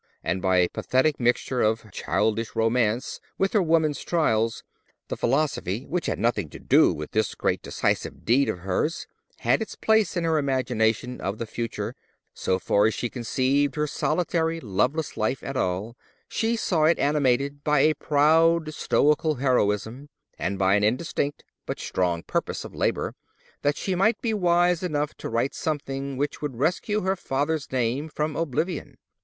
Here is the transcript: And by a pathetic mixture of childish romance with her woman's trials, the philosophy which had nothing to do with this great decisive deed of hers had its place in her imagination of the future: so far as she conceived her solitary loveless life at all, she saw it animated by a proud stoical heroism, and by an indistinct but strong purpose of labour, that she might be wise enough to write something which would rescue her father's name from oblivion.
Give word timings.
And 0.23 0.41
by 0.41 0.57
a 0.57 0.67
pathetic 0.69 1.19
mixture 1.19 1.61
of 1.61 1.91
childish 1.91 2.55
romance 2.55 3.19
with 3.37 3.53
her 3.53 3.61
woman's 3.61 4.01
trials, 4.01 4.63
the 5.09 5.15
philosophy 5.15 5.83
which 5.85 6.07
had 6.07 6.17
nothing 6.17 6.49
to 6.49 6.59
do 6.59 6.91
with 6.91 7.11
this 7.11 7.35
great 7.35 7.61
decisive 7.61 8.25
deed 8.25 8.49
of 8.49 8.61
hers 8.61 9.05
had 9.41 9.61
its 9.61 9.75
place 9.75 10.17
in 10.17 10.23
her 10.23 10.39
imagination 10.39 11.21
of 11.21 11.37
the 11.37 11.45
future: 11.45 11.93
so 12.33 12.57
far 12.57 12.87
as 12.87 12.95
she 12.95 13.11
conceived 13.11 13.75
her 13.75 13.85
solitary 13.85 14.59
loveless 14.59 15.17
life 15.17 15.43
at 15.43 15.55
all, 15.55 15.95
she 16.27 16.55
saw 16.55 16.85
it 16.85 16.97
animated 16.97 17.63
by 17.63 17.81
a 17.81 17.93
proud 17.93 18.73
stoical 18.73 19.35
heroism, 19.35 20.09
and 20.39 20.57
by 20.57 20.73
an 20.73 20.83
indistinct 20.83 21.43
but 21.67 21.79
strong 21.79 22.23
purpose 22.23 22.65
of 22.65 22.73
labour, 22.73 23.13
that 23.61 23.77
she 23.77 23.93
might 23.93 24.19
be 24.19 24.33
wise 24.33 24.81
enough 24.81 25.13
to 25.13 25.29
write 25.29 25.53
something 25.53 26.17
which 26.17 26.41
would 26.41 26.57
rescue 26.57 27.01
her 27.01 27.15
father's 27.15 27.71
name 27.71 28.09
from 28.09 28.35
oblivion. 28.35 28.97